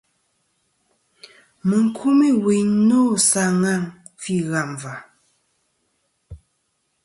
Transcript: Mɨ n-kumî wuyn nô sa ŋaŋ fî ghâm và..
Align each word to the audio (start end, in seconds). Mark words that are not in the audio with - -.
Mɨ 1.67 1.77
n-kumî 1.85 2.29
wuyn 2.43 2.69
nô 2.87 3.01
sa 3.29 3.43
ŋaŋ 3.61 3.83
fî 4.21 4.35
ghâm 4.49 4.71
và.. 4.81 4.95